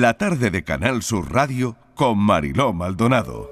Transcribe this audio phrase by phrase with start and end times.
[0.00, 3.50] la tarde de Canal Sur Radio con Mariló Maldonado.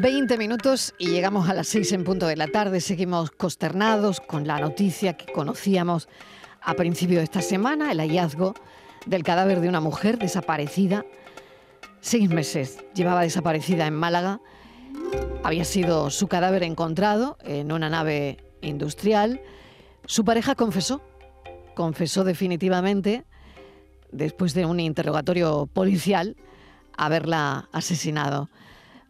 [0.00, 2.80] Veinte minutos y llegamos a las seis en punto de la tarde.
[2.80, 6.08] Seguimos consternados con la noticia que conocíamos
[6.62, 8.54] a principio de esta semana, el hallazgo
[9.04, 11.04] del cadáver de una mujer desaparecida.
[12.00, 14.40] Seis meses llevaba desaparecida en Málaga.
[15.44, 19.40] Había sido su cadáver encontrado en una nave industrial.
[20.06, 21.02] Su pareja confesó,
[21.74, 23.24] confesó definitivamente,
[24.10, 26.36] después de un interrogatorio policial,
[26.96, 28.48] haberla asesinado.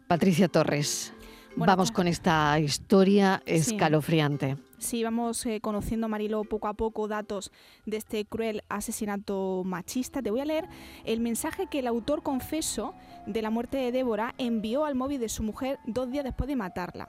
[0.07, 1.13] Patricia Torres,
[1.55, 4.55] vamos con esta historia escalofriante.
[4.55, 4.63] Sí,
[5.03, 7.51] vamos eh, conociendo, Marilo, poco a poco datos
[7.85, 10.21] de este cruel asesinato machista.
[10.21, 10.67] Te voy a leer
[11.05, 12.93] el mensaje que el autor confeso
[13.25, 16.55] de la muerte de Débora envió al móvil de su mujer dos días después de
[16.55, 17.07] matarla.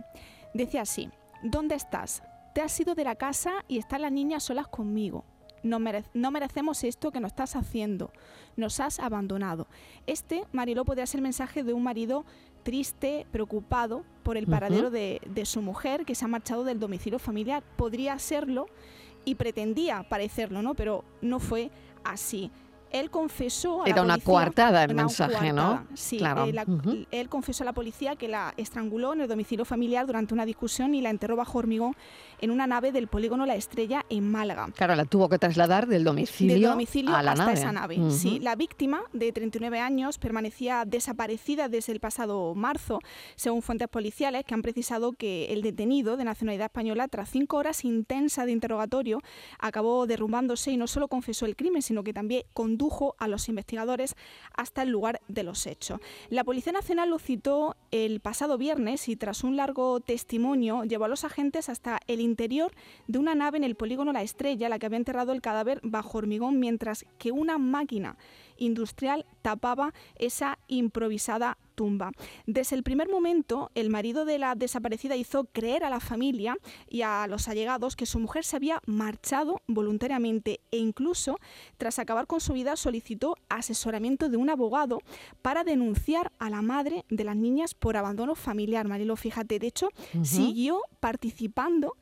[0.54, 1.10] Decía así,
[1.42, 2.22] ¿dónde estás?
[2.54, 5.24] Te has ido de la casa y están las niñas solas conmigo.
[5.64, 5.78] No,
[6.12, 8.12] no, merecemos esto que nos estás haciendo.
[8.56, 9.66] Nos has abandonado.
[10.06, 12.26] Este, Mariló, podría ser el mensaje de un marido
[12.64, 17.20] triste, preocupado por el paradero de, de, su mujer que se ha marchado del domicilio
[17.20, 17.62] familiar.
[17.76, 18.66] Podría serlo
[19.24, 20.74] y pretendía parecerlo, ¿no?
[20.74, 21.70] Pero no fue
[22.02, 22.50] así
[22.94, 25.84] él confesó a Era la una coartada el mensaje, ¿no?
[25.94, 26.44] Sí, claro.
[27.10, 30.94] él, confesó a la policía que la estranguló en el domicilio familiar durante una discusión
[30.94, 31.96] y la enterró bajo hormigón
[32.40, 34.68] en una nave del polígono La Estrella en Málaga.
[34.76, 37.58] Claro, la tuvo que trasladar del domicilio, domicilio a la hasta nave.
[37.58, 37.98] esa nave.
[38.10, 43.00] Sí, la víctima de 39 años permanecía desaparecida desde el pasado marzo,
[43.34, 47.84] según fuentes policiales que han precisado que el detenido de nacionalidad española, tras cinco horas
[47.84, 49.20] intensas de interrogatorio,
[49.58, 52.83] acabó derrumbándose y no solo confesó el crimen, sino que también condujo
[53.18, 54.14] a los investigadores
[54.54, 56.00] hasta el lugar de los hechos.
[56.28, 61.08] La Policía Nacional lo citó el pasado viernes y tras un largo testimonio llevó a
[61.08, 62.72] los agentes hasta el interior
[63.06, 66.18] de una nave en el polígono La Estrella, la que había enterrado el cadáver bajo
[66.18, 68.16] hormigón, mientras que una máquina
[68.56, 72.12] industrial tapaba esa improvisada tumba.
[72.46, 76.56] Desde el primer momento, el marido de la desaparecida hizo creer a la familia
[76.88, 81.38] y a los allegados que su mujer se había marchado voluntariamente e incluso,
[81.76, 85.00] tras acabar con su vida, solicitó asesoramiento de un abogado
[85.42, 88.86] para denunciar a la madre de las niñas por abandono familiar.
[88.88, 89.88] Marilo, fíjate, de hecho,
[90.22, 91.96] siguió participando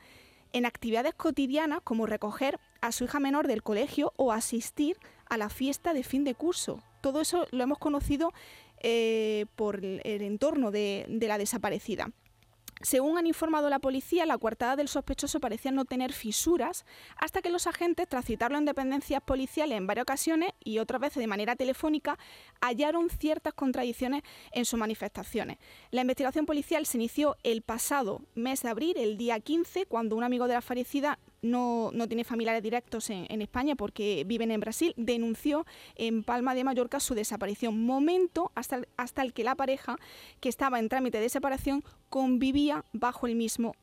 [0.53, 5.49] en actividades cotidianas como recoger a su hija menor del colegio o asistir a la
[5.49, 6.83] fiesta de fin de curso.
[7.03, 8.33] Todo eso lo hemos conocido
[8.81, 12.09] eh, por el, entorno de, de la desaparecida.
[12.83, 16.85] Según han informado la policía, la coartada del sospechoso parecía no tener fisuras
[17.17, 21.21] hasta que los agentes, tras citarlo en dependencias policiales en varias ocasiones y otras veces
[21.21, 22.19] de manera telefónica,
[22.61, 25.59] hallaron ciertas contradicciones en sus manifestaciones.
[25.93, 30.25] La investigación policial se inició el pasado mes de abril, el día 15, cuando un
[30.25, 34.61] amigo de la fallecida no, no tiene familiares directos en, en, España porque viven en
[34.61, 35.67] Brasil, denunció
[35.97, 39.97] en Palma de Mallorca su desaparición, momento hasta hasta el que la pareja,
[40.41, 43.75] que estaba en trámite de separación, convivía bajo el mismo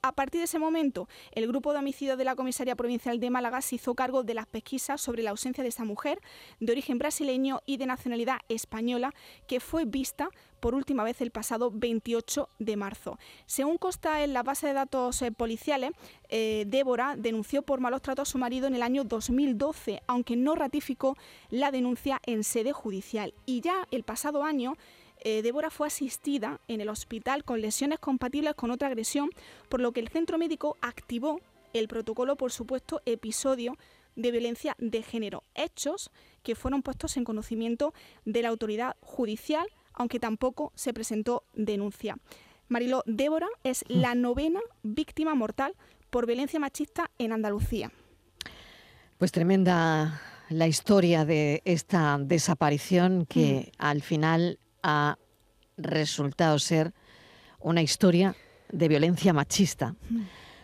[0.00, 3.60] A partir de ese momento, el grupo de homicidios de la Comisaría Provincial de Málaga
[3.60, 6.20] se hizo cargo de las pesquisas sobre la ausencia de esta mujer
[6.58, 9.12] de origen brasileño y de nacionalidad española
[9.46, 10.30] que fue vista
[10.60, 13.18] por última vez el pasado 28 de marzo.
[13.46, 15.90] Según consta en la base de datos eh, policiales,
[16.28, 20.54] eh, Débora denunció por malos tratos a su marido en el año 2012, aunque no
[20.54, 21.16] ratificó
[21.50, 23.34] la denuncia en sede judicial.
[23.44, 24.76] Y ya el pasado año,
[25.24, 29.30] eh, Débora fue asistida en el hospital con lesiones compatibles con otra agresión,
[29.68, 31.40] por lo que el centro médico activó
[31.72, 33.76] el protocolo por supuesto episodio
[34.16, 36.10] de violencia de género, hechos
[36.42, 37.94] que fueron puestos en conocimiento
[38.24, 42.18] de la autoridad judicial aunque tampoco se presentó denuncia.
[42.68, 45.74] Mariló Débora es la novena víctima mortal
[46.10, 47.92] por violencia machista en Andalucía.
[49.18, 53.74] Pues tremenda la historia de esta desaparición que mm.
[53.78, 55.18] al final ha
[55.76, 56.92] resultado ser
[57.60, 58.34] una historia
[58.70, 59.94] de violencia machista.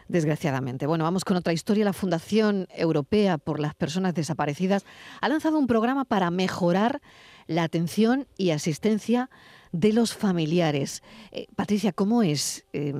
[0.08, 0.87] Desgraciadamente.
[0.87, 1.84] Bueno, vamos con otra historia.
[1.84, 4.87] La Fundación Europea por las Personas Desaparecidas
[5.20, 7.02] ha lanzado un programa para mejorar
[7.46, 9.28] la atención y asistencia
[9.72, 11.02] de los familiares.
[11.32, 12.94] Eh, Patricia, ¿cómo es eh,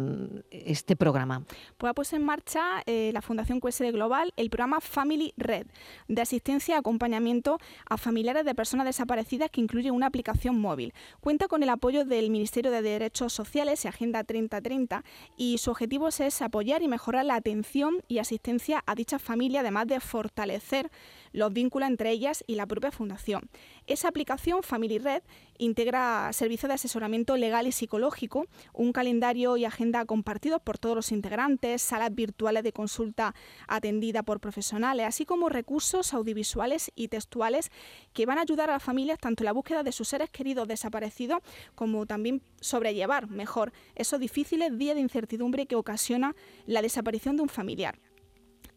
[0.51, 1.45] este programa?
[1.77, 5.67] Pues ha puesto en marcha eh, la Fundación QSD Global el programa Family Red
[6.09, 10.93] de asistencia y acompañamiento a familiares de personas desaparecidas que incluye una aplicación móvil.
[11.21, 15.05] Cuenta con el apoyo del Ministerio de Derechos Sociales y Agenda 3030
[15.37, 19.87] y su objetivo es apoyar y mejorar la atención y asistencia a dicha familia, además
[19.87, 20.91] de fortalecer
[21.33, 23.49] los vincula entre ellas y la propia fundación.
[23.87, 25.23] Esa aplicación Family Red
[25.59, 31.13] integra servicios de asesoramiento legal y psicológico, un calendario y agenda compartidos por todos los
[31.13, 33.35] integrantes, salas virtuales de consulta
[33.67, 37.71] atendida por profesionales, así como recursos audiovisuales y textuales
[38.13, 40.69] que van a ayudar a las familias tanto en la búsqueda de sus seres queridos
[40.69, 41.41] desaparecidos
[41.75, 46.35] como también sobrellevar mejor esos difíciles días de incertidumbre que ocasiona
[46.67, 47.99] la desaparición de un familiar.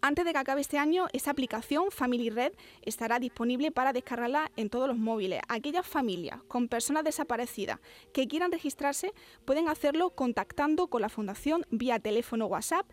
[0.04, 4.72] Antes de que acabe este año, esa aplicación Family Red estará disponible para descargarla en
[4.72, 5.42] todos los móviles.
[5.48, 7.78] Aquellas familias con personas desaparecidas
[8.12, 9.14] que quieran registrarse
[9.46, 12.88] pueden hacerlo contactando con la Fundación vía teléfono WhatsApp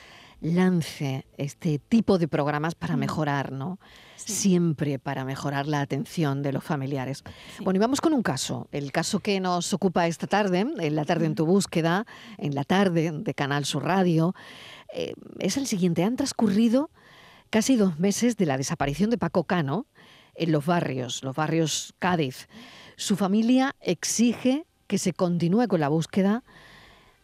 [0.43, 2.99] lance este tipo de programas para mm.
[2.99, 3.79] mejorar, ¿no?
[4.17, 7.23] Siempre para mejorar la atención de los familiares.
[7.61, 11.05] Bueno, y vamos con un caso, el caso que nos ocupa esta tarde, en la
[11.05, 12.05] tarde en tu búsqueda,
[12.37, 14.35] en la tarde de Canal Sur Radio,
[14.93, 16.03] eh, es el siguiente.
[16.03, 16.91] Han transcurrido
[17.49, 19.87] casi dos meses de la desaparición de Paco Cano
[20.35, 22.47] en los barrios, los barrios Cádiz.
[22.97, 26.43] Su familia exige que se continúe con la búsqueda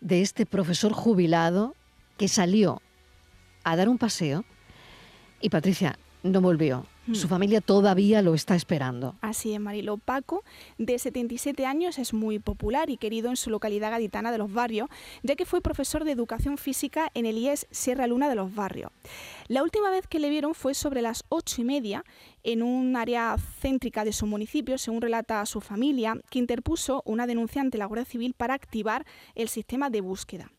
[0.02, 1.76] de este profesor jubilado
[2.18, 2.82] que salió
[3.64, 4.46] a dar un paseo
[5.42, 6.86] y Patricia no volvió.
[7.14, 7.30] Su hmm.
[7.30, 9.16] familia todavía lo está esperando.
[9.22, 9.98] Así es, Marilo.
[9.98, 10.44] Paco,
[10.78, 14.90] de 77 años, es muy popular y querido en su localidad gaditana de Los Barrios,
[15.24, 18.92] ya que fue profesor de educación física en el IES Sierra Luna de Los Barrios.
[19.48, 22.04] La última vez que le vieron fue sobre las ocho y media
[22.44, 27.62] en un área céntrica de su municipio, según relata su familia, que interpuso una denuncia
[27.62, 29.06] ante la Guardia Civil para activar
[29.36, 30.52] el sistema de búsqueda.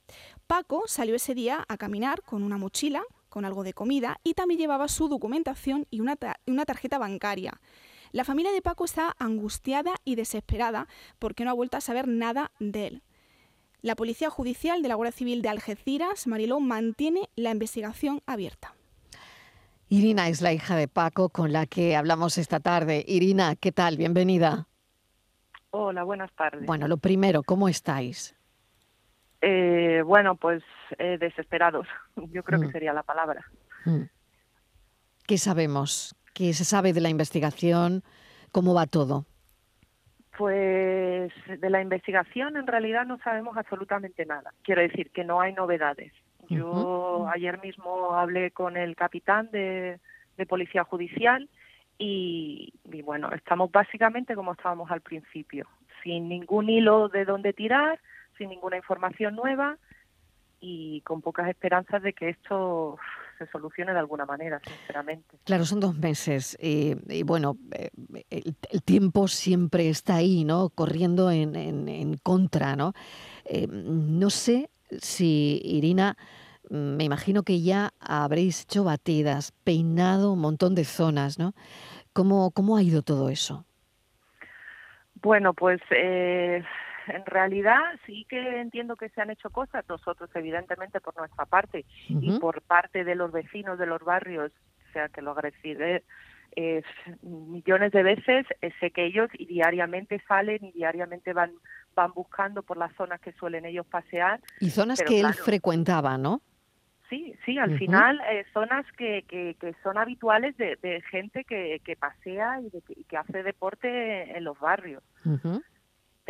[0.51, 4.59] Paco salió ese día a caminar con una mochila, con algo de comida y también
[4.59, 7.61] llevaba su documentación y una, una tarjeta bancaria.
[8.11, 10.89] La familia de Paco está angustiada y desesperada
[11.21, 13.03] porque no ha vuelto a saber nada de él.
[13.81, 18.75] La Policía Judicial de la Guardia Civil de Algeciras, Mariló, mantiene la investigación abierta.
[19.89, 23.05] Irina es la hija de Paco con la que hablamos esta tarde.
[23.07, 23.97] Irina, ¿qué tal?
[23.97, 24.67] Bienvenida.
[25.71, 26.67] Hola, buenas tardes.
[26.67, 28.35] Bueno, lo primero, ¿cómo estáis?
[29.43, 30.63] Eh, bueno, pues
[30.99, 31.87] eh, desesperados,
[32.33, 32.73] yo creo que mm.
[32.73, 33.45] sería la palabra.
[33.85, 34.03] Mm.
[35.27, 36.15] ¿Qué sabemos?
[36.35, 38.03] ¿Qué se sabe de la investigación?
[38.53, 39.27] ¿Cómo va todo?
[40.37, 44.53] Pues de la investigación en realidad no sabemos absolutamente nada.
[44.63, 46.13] Quiero decir que no hay novedades.
[46.49, 50.01] Yo ayer mismo hablé con el capitán de,
[50.49, 51.49] Policía Judicial
[51.99, 55.69] y, y, bueno, estamos básicamente como estábamos al principio,
[56.03, 58.01] sin ningún hilo de dónde tirar,
[58.41, 59.77] sin ninguna información nueva
[60.61, 62.97] y con pocas esperanzas de que esto
[63.37, 65.39] se solucione de alguna manera, sinceramente.
[65.45, 67.91] Claro, son dos meses y, bueno, eh,
[68.31, 70.71] el, tiempo siempre está ahí, ¿no?
[70.71, 72.95] Corriendo en, en, contra, ¿no?
[73.45, 74.71] Eh, no sé
[75.01, 76.17] si, Irina,
[76.71, 81.53] me imagino que ya habréis hecho batidas, peinado un montón de zonas, ¿no?
[82.15, 83.67] ¿Cómo, cómo ha ido todo eso?
[85.23, 86.65] Bueno, pues eh,
[87.11, 91.85] en realidad sí que entiendo que se han hecho cosas, nosotros evidentemente por nuestra parte
[92.09, 94.53] y por parte de los vecinos de los barrios,
[94.89, 96.05] o sea que lo agradeceré
[96.57, 96.83] eh,
[97.23, 101.53] millones de veces, eh, sé que ellos diariamente salen y diariamente van
[101.95, 104.41] van buscando por las zonas que suelen ellos pasear.
[104.61, 106.41] Y zonas que él frecuentaba, ¿no?
[107.09, 111.81] Sí, sí, al final eh, zonas que, que, que, son habituales de, de gente que,
[111.85, 115.03] que pasea y, de, que hace deporte en los barrios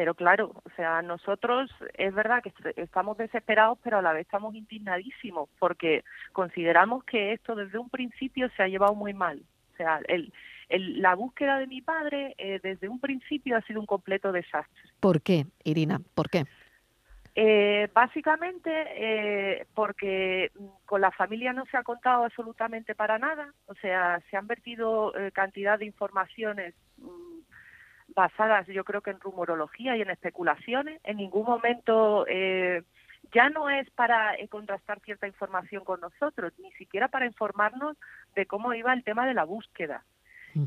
[0.00, 4.54] pero claro, o sea, nosotros es verdad que estamos desesperados, pero a la vez estamos
[4.54, 9.42] indignadísimos porque consideramos que esto desde un principio se ha llevado muy mal.
[9.74, 10.32] O sea, el,
[10.70, 14.82] la búsqueda de mi padre eh, desde un principio ha sido un completo desastre.
[15.00, 16.00] ¿Por qué, Irina?
[16.14, 16.46] ¿Por qué?
[17.34, 20.50] Eh, básicamente eh, porque
[20.86, 25.12] con la familia no se ha contado absolutamente para nada, o sea, se han vertido
[25.34, 26.89] cantidad de informaciones mm,
[28.14, 31.00] basadas yo creo que en rumorología y en especulaciones.
[31.04, 32.82] En ningún momento eh,
[33.32, 37.96] ya no es para eh, contrastar cierta información con nosotros, ni siquiera para informarnos
[38.34, 40.04] de cómo iba el tema de la búsqueda.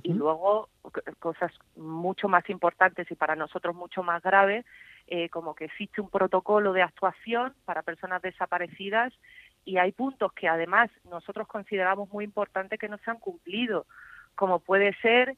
[0.01, 0.69] Y luego
[1.19, 4.65] cosas mucho más importantes y para nosotros mucho más graves,
[5.07, 9.11] eh, como que existe un protocolo de actuación para personas desaparecidas
[9.65, 13.85] y hay puntos que además nosotros consideramos muy importantes que no se han cumplido,
[14.35, 15.35] como puede ser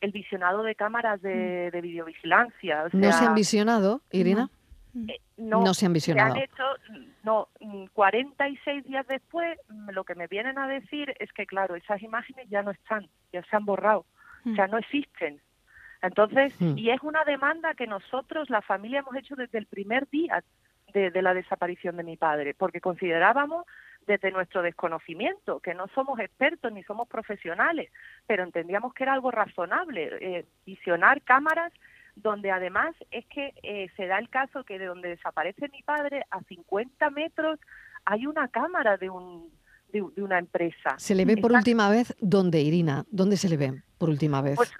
[0.00, 1.80] el visionado de cámaras de, mm.
[1.80, 2.84] videovigilancia.
[2.92, 4.50] ¿No se han visionado, Irina?
[5.06, 6.34] Eh, no, se han visionado.
[6.34, 6.64] Se han hecho,
[7.22, 7.48] no,
[7.92, 12.48] 46 días después, mm, lo que me vienen a decir es que, claro, esas imágenes
[12.48, 14.06] ya no están, ya se han borrado,
[14.46, 14.70] o sea, mm.
[14.70, 15.40] no existen.
[16.00, 20.44] Entonces, y es una demanda que nosotros, la familia, hemos hecho desde el primer día
[20.94, 23.66] de, de la desaparición de mi padre, porque considerábamos
[24.08, 27.90] desde nuestro desconocimiento, que no somos expertos ni somos profesionales,
[28.26, 31.72] pero entendíamos que era algo razonable, eh, visionar cámaras
[32.16, 36.24] donde además es que eh, se da el caso que de donde desaparece mi padre,
[36.30, 37.60] a 50 metros
[38.06, 39.50] hay una cámara de, un,
[39.92, 40.96] de, una empresa.
[40.96, 43.04] ¿Se le ve por última vez dónde, Irina?
[43.10, 44.56] ¿Dónde se le ve por última vez?
[44.56, 44.72] Pues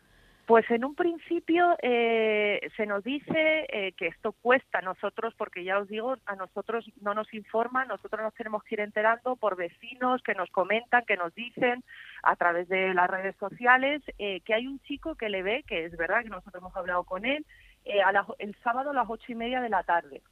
[0.48, 5.62] pues en un principio eh, se nos dice eh, que esto cuesta a nosotros, porque
[5.62, 9.56] ya os digo, a nosotros no nos informan, nosotros nos tenemos que ir enterando por
[9.56, 11.84] vecinos que nos comentan, que nos dicen
[12.22, 15.84] a través de las redes sociales eh, que hay un chico que le ve, que
[15.84, 17.44] es verdad que nosotros hemos hablado con él,
[17.84, 20.22] el sábado a las ocho y media de la tarde.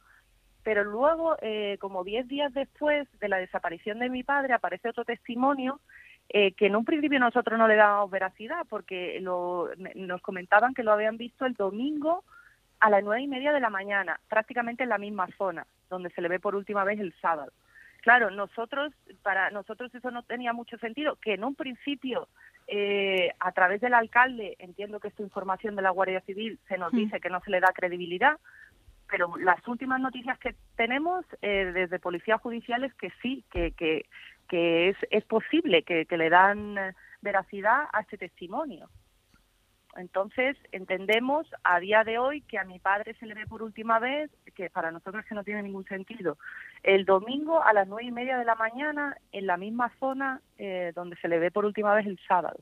[0.63, 1.37] Pero luego,
[1.79, 5.79] como diez días después de la desaparición de mi padre, aparece otro testimonio
[6.29, 10.91] eh, que en un principio nosotros no le dábamos veracidad porque nos comentaban que lo
[10.91, 12.23] habían visto el domingo
[12.79, 16.21] a las nueve y media de la mañana, prácticamente en la misma zona, donde se
[16.21, 17.51] le ve por última vez el sábado.
[18.01, 18.93] Claro, nosotros,
[19.23, 22.27] para nosotros eso no tenía mucho sentido, que en un principio,
[22.67, 26.91] eh, a través del alcalde, entiendo que esta información de la Guardia Civil se nos
[26.91, 28.37] dice que no se le da credibilidad,
[29.09, 34.05] pero las últimas noticias que tenemos eh, desde policías judiciales que sí, que, que,
[34.47, 38.89] que es, es posible que, le dan eh, veracidad a este testimonio.
[39.95, 43.97] Entonces, entendemos a día de hoy que a mi padre se le ve por última
[43.97, 46.37] vez, que para nosotros que no tiene ningún sentido,
[46.83, 50.91] el domingo a las nueve y media de la mañana en la misma zona eh,
[50.95, 52.59] donde se le ve por última vez el sábado.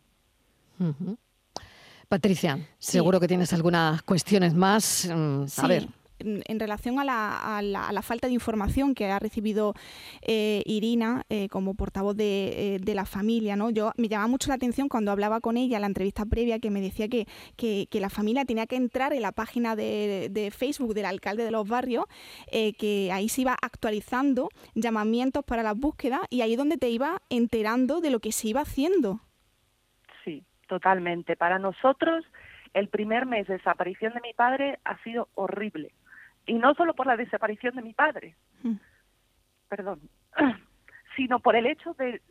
[2.08, 5.10] Patricia, seguro que tienes algunas cuestiones más.
[5.14, 5.84] Mm, a ver
[6.20, 9.74] en relación a la, falta de información que ha recibido
[10.22, 13.70] eh, Irina eh, como portavoz eh, de, la familia, ¿no?
[13.70, 16.72] Yo me llamaba mucho la atención cuando hablaba con ella en la entrevista previa que
[16.72, 17.26] me decía que,
[17.58, 21.52] que, la familia tenía que entrar en la página de, de Facebook del alcalde de
[21.52, 22.06] los barrios,
[22.52, 27.22] que ahí se iba actualizando llamamientos para las búsquedas y ahí es donde te iba
[27.30, 29.22] enterando de lo que se iba haciendo.
[30.24, 31.36] Sí, totalmente.
[31.36, 32.26] Para nosotros
[32.74, 35.94] el primer mes de desaparición de mi padre ha sido horrible
[36.46, 38.76] y no solo por la desaparición de mi padre, mm.
[39.68, 40.02] perdón,
[41.16, 42.22] sino por el hecho de,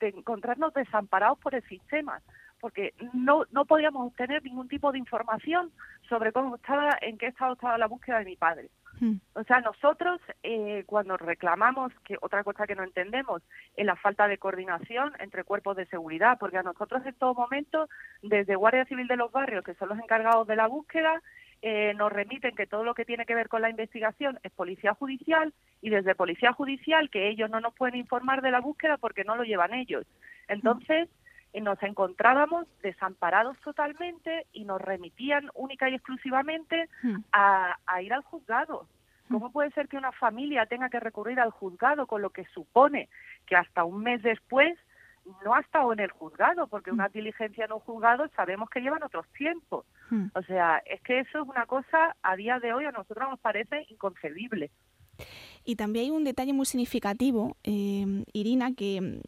[0.00, 2.20] encontrarnos desamparados por el sistema,
[2.60, 5.72] porque no, no podíamos obtener ningún tipo de información
[6.08, 8.70] sobre cómo estaba, en qué estado estaba la búsqueda de mi padre.
[9.00, 9.16] Mm.
[9.34, 13.42] O sea, nosotros eh, cuando reclamamos, que otra cosa que no entendemos,
[13.76, 17.88] es la falta de coordinación entre cuerpos de seguridad, porque a nosotros en todo momento,
[18.22, 21.20] desde Guardia Civil de los Barrios, que son los encargados de la búsqueda,
[21.64, 24.94] eh, nos remiten que todo lo que tiene que ver con la investigación es policía
[24.94, 29.22] judicial y desde policía judicial que ellos no nos pueden informar de la búsqueda porque
[29.22, 30.04] no lo llevan ellos.
[30.48, 31.08] Entonces
[31.52, 37.18] eh, nos encontrábamos desamparados totalmente y nos remitían única y exclusivamente hmm.
[37.30, 38.88] a, a ir al juzgado.
[39.30, 43.08] ¿Cómo puede ser que una familia tenga que recurrir al juzgado con lo que supone
[43.46, 44.76] que hasta un mes después
[45.44, 47.12] no ha estado en el juzgado, porque una mm.
[47.12, 49.86] diligencia en un juzgado sabemos que llevan otros tiempos.
[50.10, 50.26] Mm.
[50.34, 53.40] O sea, es que eso es una cosa a día de hoy a nosotros nos
[53.40, 54.70] parece inconcebible.
[55.64, 59.20] Y también hay un detalle muy significativo, eh, Irina, que,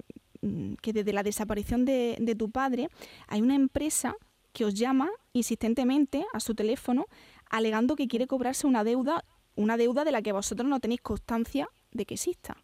[0.42, 2.88] mm, que desde la desaparición de, de tu padre
[3.28, 4.16] hay una empresa
[4.52, 7.06] que os llama insistentemente a su teléfono
[7.50, 9.24] alegando que quiere cobrarse una deuda,
[9.56, 12.56] una deuda de la que vosotros no tenéis constancia de que exista.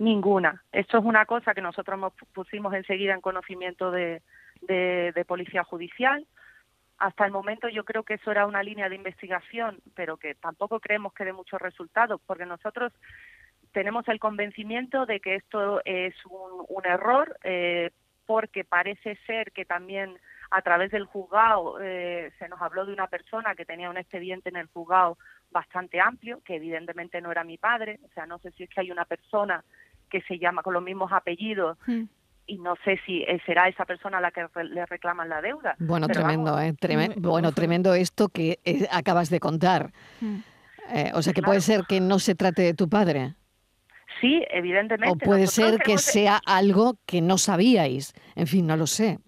[0.00, 0.64] Ninguna.
[0.72, 4.22] Esto es una cosa que nosotros nos pusimos enseguida en conocimiento de,
[4.62, 6.26] de, Policía Judicial.
[6.96, 10.80] Hasta el momento yo creo que eso era una línea de investigación, pero que tampoco
[10.80, 12.94] creemos que dé muchos resultados, porque nosotros
[13.72, 17.90] tenemos el convencimiento de que esto es un, un error, eh,
[18.24, 20.18] porque parece ser que también
[20.50, 24.48] a través del juzgado eh, se nos habló de una persona que tenía un expediente
[24.48, 25.18] en el juzgado
[25.50, 28.80] bastante amplio, que evidentemente no era mi padre, o sea, no sé si es que
[28.80, 29.64] hay una persona
[30.10, 32.02] que se llama con los mismos apellidos hmm.
[32.46, 35.76] y no sé si eh, será esa persona a la que le reclaman la deuda.
[35.78, 36.74] Bueno, tremendo, ¿eh?
[37.16, 39.92] bueno, tremendo esto que eh, acabas de contar.
[40.20, 40.38] Hmm.
[40.92, 43.34] Eh, o sea, que puede ser que no se trate de tu padre.
[44.20, 45.24] Sí, evidentemente.
[45.24, 48.12] O puede ser que sea algo que no sabíais.
[48.34, 49.18] En fin, no lo sé.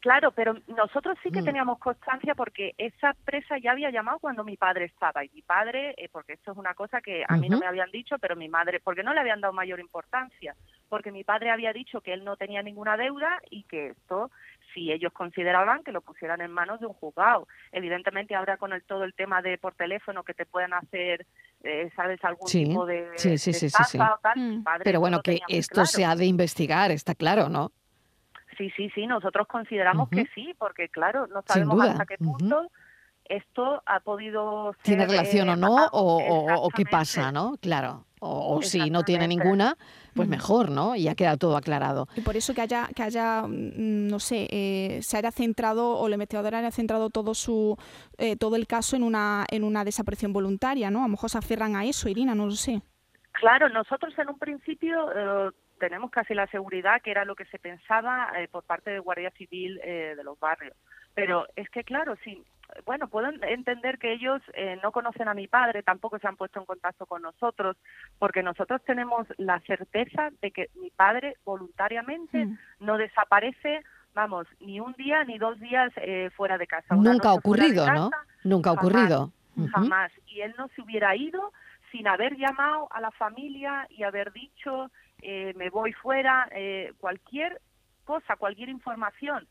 [0.00, 1.44] Claro, pero nosotros sí que mm.
[1.44, 5.22] teníamos constancia porque esa empresa ya había llamado cuando mi padre estaba.
[5.24, 7.90] Y mi padre, eh, porque esto es una cosa que a mí no me habían
[7.90, 10.56] dicho, pero mi madre, porque no le habían dado mayor importancia,
[10.88, 14.30] porque mi padre había dicho que él no tenía ninguna deuda y que esto,
[14.72, 17.46] si ellos consideraban que lo pusieran en manos de un juzgado.
[17.70, 21.26] Evidentemente ahora con el, todo el tema de por teléfono que te pueden hacer,
[21.62, 22.24] eh, ¿sabes?
[22.24, 24.64] Algún tipo de, sí, sí, sí, sí, o tal, mm.
[24.82, 27.72] Pero bueno, que esto se ha de investigar, está claro, ¿no?
[28.60, 32.70] Sí, sí, sí, nosotros consideramos que sí, porque claro, no sabemos hasta qué punto
[33.24, 35.86] esto ha podido ser, ¿Tiene relación eh, o no?
[35.92, 37.56] O, o- o qué pasa, ¿no?
[37.62, 38.04] Claro.
[38.20, 39.78] O, o si no tiene ninguna,
[40.14, 40.94] pues mejor, ¿no?
[40.94, 42.06] Y ya queda todo aclarado.
[42.16, 46.06] Y por eso que haya, que haya mm, no sé, eh, se haya centrado o
[46.06, 47.78] la investigadora haya centrado todo su
[48.18, 50.98] eh, todo el caso en una, en una desaparición voluntaria, ¿no?
[50.98, 52.82] A lo mejor se aferran a eso, Irina, no lo sé.
[53.32, 57.58] Claro, nosotros en un principio eh, tenemos casi la seguridad que era lo que se
[57.58, 60.76] pensaba eh, por parte de Guardia Civil eh, de los barrios.
[61.14, 62.40] Pero es que, claro, sí,
[62.86, 66.36] bueno, puedo en- entender que ellos eh, no conocen a mi padre, tampoco se han
[66.36, 67.76] puesto en contacto con nosotros,
[68.20, 72.58] porque nosotros tenemos la certeza de que mi padre voluntariamente Mm.
[72.80, 73.82] no desaparece,
[74.14, 76.94] vamos, ni un día ni dos días eh, fuera de casa.
[76.94, 78.10] Una Nunca ha ocurrido, ¿no?
[78.44, 79.32] Nunca ha ocurrido.
[79.72, 80.12] Jamás.
[80.26, 81.52] Y él no se hubiera ido
[81.90, 84.90] sin haber llamado a la familia y haber dicho,
[85.22, 87.60] eh, me voy fuera, eh, cualquier
[88.04, 89.46] cosa, cualquier información.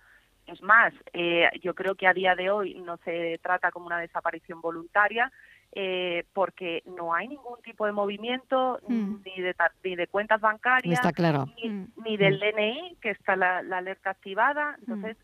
[0.46, 4.00] Es más, eh, yo creo que a día de hoy no se trata como una
[4.00, 5.32] desaparición voluntaria
[5.74, 9.22] eh, porque no hay ningún tipo de movimiento Mm.
[9.24, 11.46] ni, de, ni de cuentas bancarias Está claro.
[11.62, 11.88] ni, Mm.
[12.04, 14.76] ni del DNI, que está la, la alerta activada.
[14.80, 15.18] Entonces,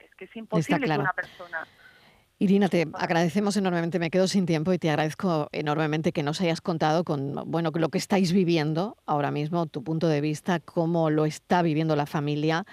[0.00, 1.02] es que es imposible claro.
[1.02, 1.66] que una persona...
[2.38, 6.60] Irina, te agradecemos enormemente, me quedo sin tiempo y te agradezco enormemente que nos hayas
[6.60, 11.26] contado con bueno, lo que estáis viviendo ahora mismo, tu punto de vista, cómo lo
[11.26, 12.66] está viviendo la familia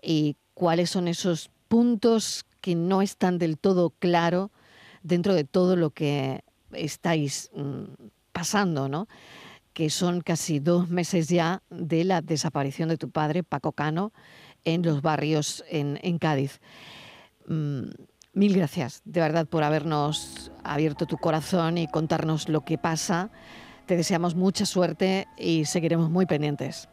[0.00, 4.52] y cuáles son esos puntos que no están del todo claro
[5.02, 7.84] dentro de todo lo que estáis mm,
[8.32, 9.08] pasando, ¿no?
[9.72, 14.12] Que son casi dos meses ya de la desaparición de tu padre, Paco Cano,
[14.64, 16.60] en los barrios en, en Cádiz.
[18.38, 23.30] Mil gracias, de verdad, por habernos abierto tu corazón y contarnos lo que pasa.
[23.86, 26.88] Te deseamos mucha suerte y seguiremos muy pendientes.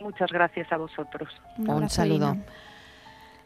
[0.00, 1.30] Muchas gracias a vosotros.
[1.56, 2.28] Un saludo.
[2.30, 2.44] Irina.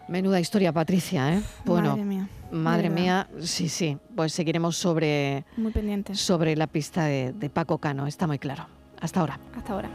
[0.09, 1.43] Menuda historia, Patricia, ¿eh?
[1.65, 3.03] Bueno, Madre mía, madre verdad.
[3.03, 3.99] mía, sí, sí.
[4.17, 6.19] Pues seguiremos sobre, muy pendientes.
[6.21, 8.67] sobre la pista de, de Paco Cano, está muy claro.
[9.01, 9.39] Hasta ahora.
[9.57, 9.89] Hasta ahora.